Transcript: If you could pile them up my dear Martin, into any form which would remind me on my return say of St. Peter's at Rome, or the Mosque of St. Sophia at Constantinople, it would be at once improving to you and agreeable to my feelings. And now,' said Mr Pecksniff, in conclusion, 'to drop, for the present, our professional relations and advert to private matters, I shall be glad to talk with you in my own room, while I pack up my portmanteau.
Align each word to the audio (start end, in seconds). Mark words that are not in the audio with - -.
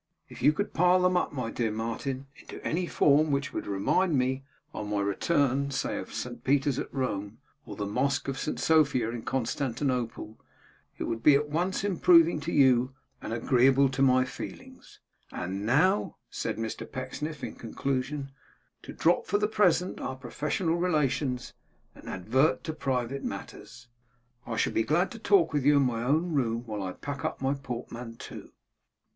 If 0.29 0.41
you 0.41 0.51
could 0.51 0.73
pile 0.73 1.03
them 1.03 1.15
up 1.15 1.31
my 1.31 1.51
dear 1.51 1.69
Martin, 1.69 2.25
into 2.35 2.59
any 2.65 2.87
form 2.87 3.29
which 3.29 3.53
would 3.53 3.67
remind 3.67 4.17
me 4.17 4.43
on 4.73 4.89
my 4.89 4.99
return 4.99 5.69
say 5.69 5.99
of 5.99 6.11
St. 6.11 6.43
Peter's 6.43 6.79
at 6.79 6.91
Rome, 6.91 7.37
or 7.67 7.75
the 7.75 7.85
Mosque 7.85 8.27
of 8.27 8.39
St. 8.39 8.59
Sophia 8.59 9.11
at 9.15 9.25
Constantinople, 9.27 10.39
it 10.97 11.03
would 11.03 11.21
be 11.21 11.35
at 11.35 11.49
once 11.49 11.83
improving 11.83 12.39
to 12.39 12.51
you 12.51 12.95
and 13.21 13.31
agreeable 13.31 13.89
to 13.89 14.01
my 14.01 14.25
feelings. 14.25 14.99
And 15.31 15.67
now,' 15.67 16.17
said 16.31 16.57
Mr 16.57 16.91
Pecksniff, 16.91 17.43
in 17.43 17.53
conclusion, 17.53 18.31
'to 18.81 18.93
drop, 18.93 19.27
for 19.27 19.37
the 19.37 19.47
present, 19.47 20.01
our 20.01 20.15
professional 20.15 20.77
relations 20.77 21.53
and 21.93 22.09
advert 22.09 22.63
to 22.63 22.73
private 22.73 23.23
matters, 23.23 23.87
I 24.47 24.57
shall 24.57 24.73
be 24.73 24.81
glad 24.81 25.11
to 25.11 25.19
talk 25.19 25.53
with 25.53 25.63
you 25.63 25.77
in 25.77 25.83
my 25.83 26.01
own 26.01 26.33
room, 26.33 26.63
while 26.65 26.81
I 26.81 26.93
pack 26.93 27.23
up 27.23 27.39
my 27.39 27.53
portmanteau. 27.53 28.47